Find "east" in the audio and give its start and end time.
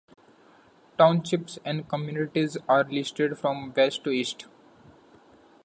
4.09-4.47